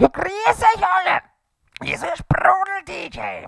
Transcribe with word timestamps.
Ja, 0.00 0.08
grüß 0.08 0.62
euch 0.62 0.82
alle. 0.82 1.22
Hier 1.82 1.98
Sprudel-DJ. 2.16 3.46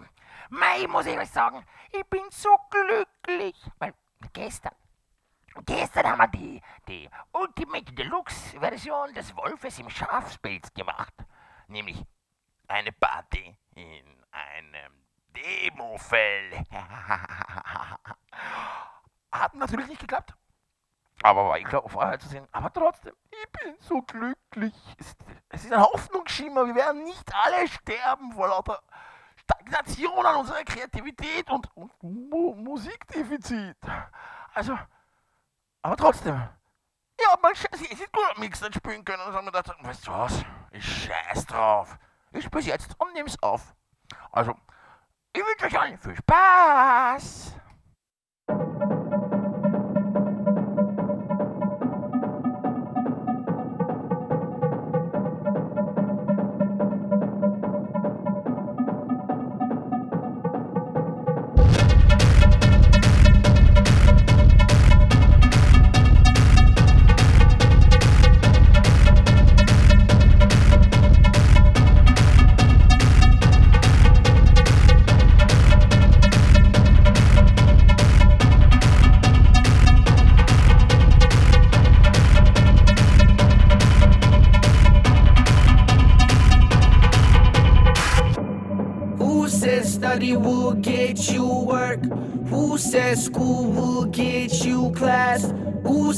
Mei, 0.50 0.86
muss 0.86 1.06
ich 1.06 1.16
euch 1.16 1.30
sagen, 1.30 1.64
ich 1.90 2.04
bin 2.04 2.24
so 2.28 2.54
glücklich, 2.68 3.56
weil 3.78 3.94
gestern, 4.34 4.74
gestern 5.64 6.08
haben 6.08 6.18
wir 6.18 6.28
die, 6.28 6.60
die 6.86 7.08
Ultimate 7.32 7.90
Deluxe-Version 7.94 9.14
des 9.14 9.34
Wolfes 9.34 9.78
im 9.78 9.88
Schafspelz 9.88 10.70
gemacht. 10.74 11.14
Nämlich 11.68 12.04
eine 12.68 12.92
Party 12.92 13.56
in 13.74 14.22
einem 14.30 15.06
Demofell. 15.28 16.66
Hat 19.32 19.54
natürlich 19.54 19.86
nicht 19.86 20.02
geklappt. 20.02 20.34
Aber 21.22 21.48
war 21.48 21.58
ich 21.58 21.64
glaube 21.64 21.88
vorher 21.88 22.18
zu 22.18 22.28
sehen. 22.28 22.46
Aber 22.52 22.72
trotzdem, 22.72 23.14
ich 23.30 23.50
bin 23.52 23.76
so 23.80 24.02
glücklich. 24.02 24.74
Es, 24.98 25.64
ist 25.64 25.72
ein 25.72 25.80
Hoffnungsschimmer. 25.80 26.66
Wir 26.66 26.74
werden 26.74 27.04
nicht 27.04 27.32
alle 27.34 27.68
sterben 27.68 28.32
vor 28.32 28.48
lauter 28.48 28.82
Stagnation 29.36 30.24
an 30.26 30.36
unserer 30.36 30.64
Kreativität 30.64 31.50
und, 31.50 31.68
und 31.76 32.02
Mu 32.02 32.54
Musikdefizit. 32.54 33.76
Also, 34.54 34.78
aber 35.82 35.96
trotzdem. 35.96 36.34
Ja, 37.20 37.36
mal 37.40 37.54
scheiße, 37.54 37.84
ich 37.84 38.00
hätte 38.00 38.10
gut 38.10 38.38
Mix 38.38 38.60
nicht 38.60 38.74
spielen 38.74 39.04
können. 39.04 39.20
Und 39.22 39.28
dann 39.28 39.36
haben 39.36 39.46
wir 39.46 39.52
gedacht, 39.52 39.76
weißt 39.84 40.06
du 40.06 40.12
was? 40.12 40.44
Ich 40.70 40.84
scheiß 40.84 41.46
drauf. 41.46 41.98
Ich 42.32 42.44
spiel's 42.44 42.66
jetzt 42.66 42.98
und 42.98 43.12
nehm's 43.12 43.40
auf. 43.42 43.74
Also, 44.32 44.56
ich 45.32 45.42
wünsche 45.42 45.66
euch 45.66 45.80
allen 45.80 45.98
viel 45.98 46.16
Spaß. 46.16 47.56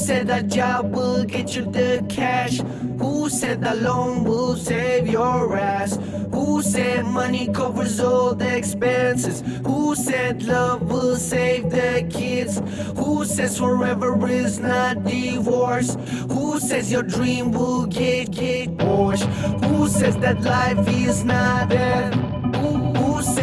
Said 0.05 0.27
that 0.27 0.47
job 0.49 0.93
will 0.93 1.23
get 1.23 1.55
you 1.55 1.63
the 1.65 2.05
cash? 2.07 2.59
Who 2.99 3.27
said 3.27 3.61
that 3.61 3.81
loan 3.81 4.23
will 4.23 4.55
save 4.55 5.07
your 5.07 5.57
ass? 5.57 5.97
Who 6.31 6.61
said 6.61 7.05
money 7.05 7.47
covers 7.47 7.99
all 7.99 8.35
the 8.35 8.55
expenses? 8.55 9.41
Who 9.65 9.95
said 9.95 10.43
love 10.43 10.83
will 10.91 11.15
save 11.15 11.71
the 11.71 12.07
kids? 12.07 12.61
Who 12.95 13.25
says 13.25 13.57
forever 13.57 14.27
is 14.27 14.59
not 14.59 15.03
divorce? 15.05 15.97
Who 16.29 16.59
says 16.59 16.91
your 16.91 17.01
dream 17.01 17.51
will 17.51 17.87
get 17.87 18.29
get 18.29 18.77
Porsche? 18.77 19.25
Who 19.65 19.87
says 19.87 20.17
that 20.17 20.39
life 20.43 20.87
is 20.87 21.23
not 21.23 21.69
death? 21.69 22.24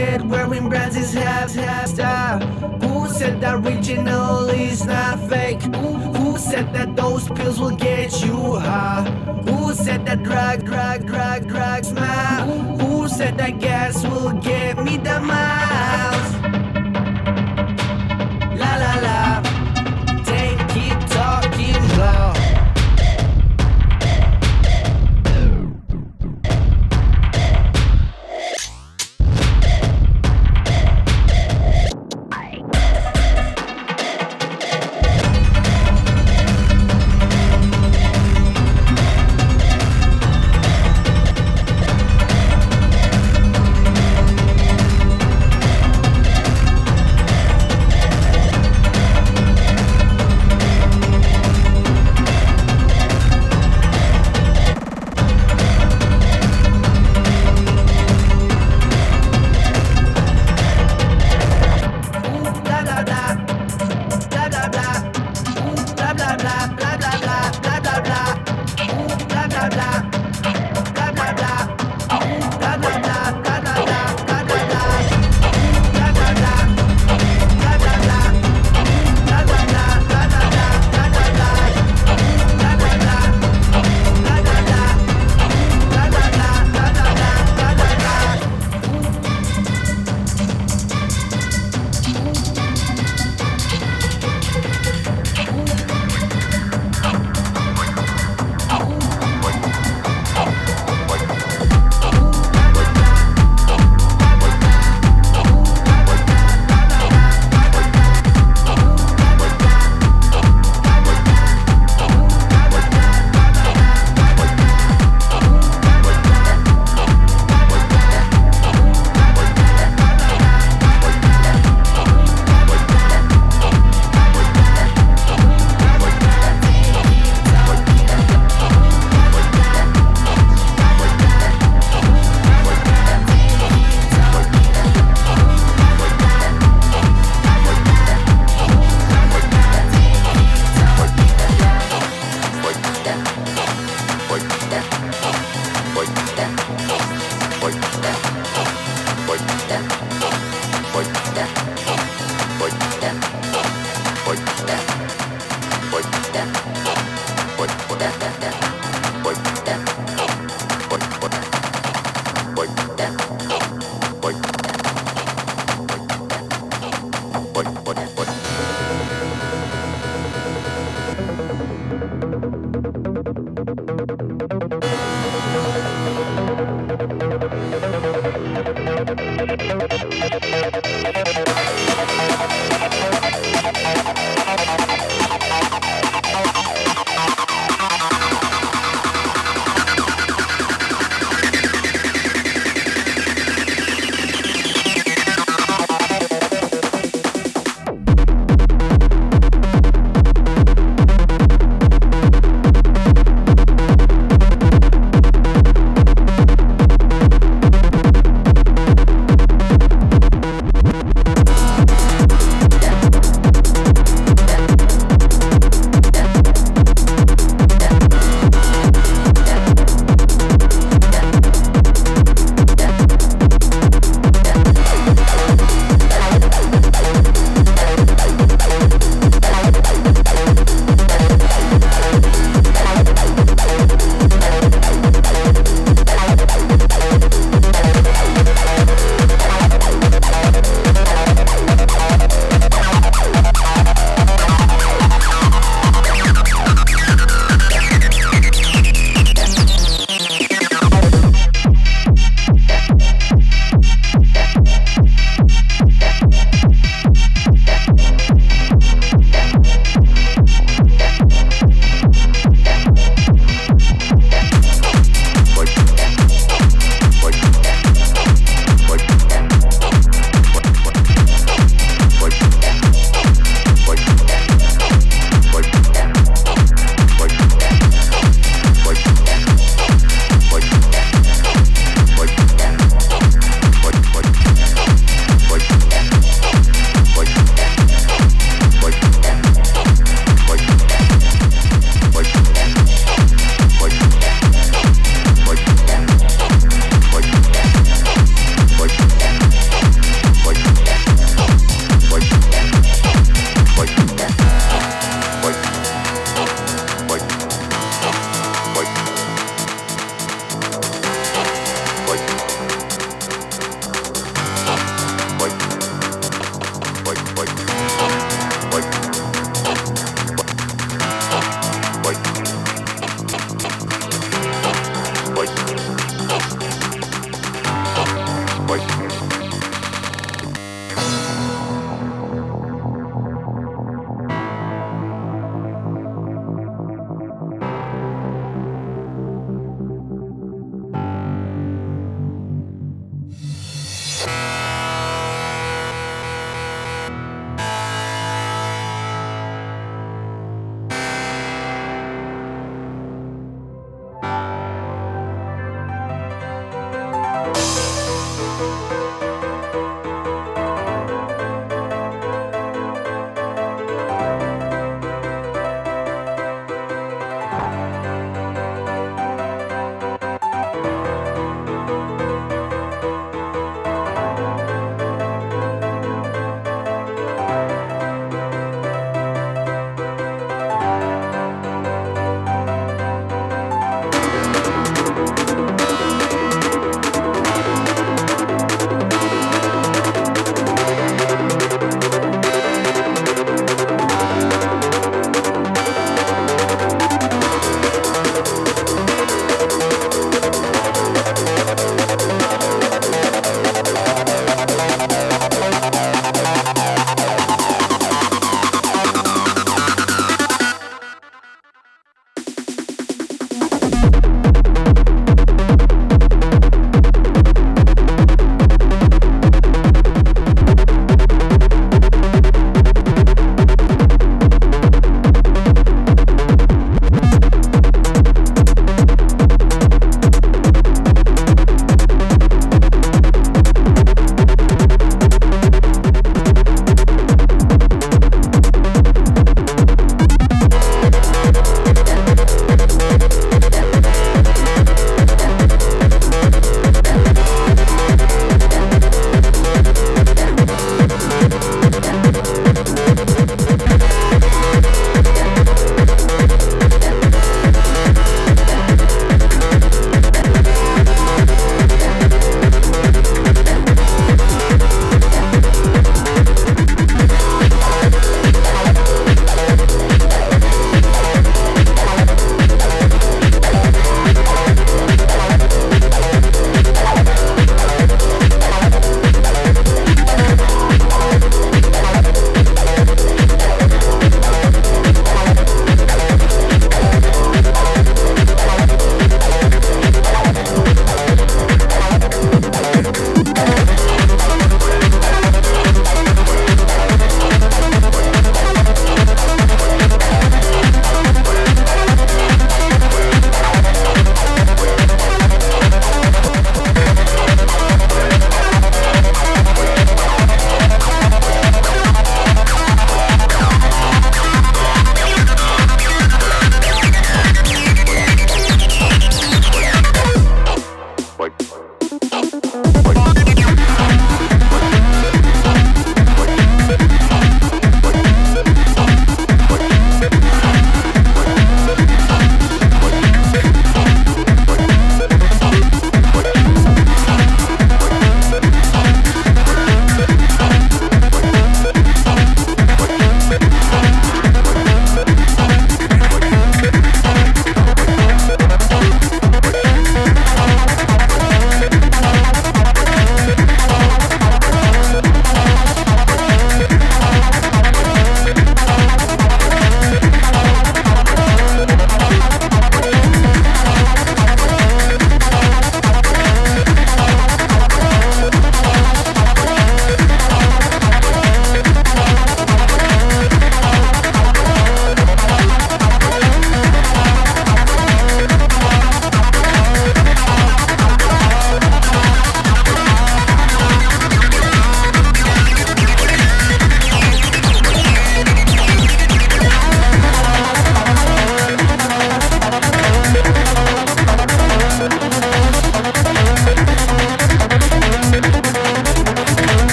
Who 0.00 0.24
wearing 0.24 0.70
brands 0.70 0.96
is 0.96 1.12
half 1.12 1.54
half 1.54 1.88
style? 1.88 2.40
Who 2.80 3.06
said 3.08 3.42
that 3.42 3.56
original 3.56 4.48
is 4.48 4.86
not 4.86 5.20
fake? 5.28 5.60
Who, 5.62 6.38
said 6.38 6.72
that 6.72 6.96
those 6.96 7.28
pills 7.28 7.60
will 7.60 7.76
get 7.76 8.24
you 8.24 8.54
high? 8.54 9.04
Who 9.44 9.74
said 9.74 10.06
that 10.06 10.22
drug, 10.22 10.64
drug, 10.64 11.06
drug, 11.06 11.46
drug 11.46 11.84
smile? 11.84 12.46
Who 12.80 13.08
said 13.08 13.36
that 13.38 13.60
gas 13.60 14.02
will 14.06 14.32
get 14.40 14.82
me 14.82 14.96
the 14.96 15.20
miles? 15.20 16.19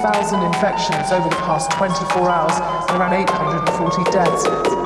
infections 0.00 1.12
over 1.12 1.28
the 1.28 1.36
past 1.36 1.70
24 1.72 2.30
hours 2.30 2.88
and 2.88 2.98
around 2.98 3.12
840 3.12 4.10
deaths. 4.10 4.79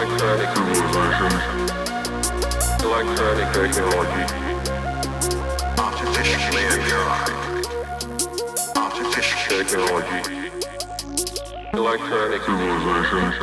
Electronic 0.00 0.48
civilizations, 0.56 1.42
electronic 2.82 3.48
technology, 3.52 4.24
artificial 5.78 6.40
mankind, 6.54 7.66
artificial 8.76 9.58
technology, 9.58 10.20
electronic 11.74 12.42
civilizations, 12.44 13.34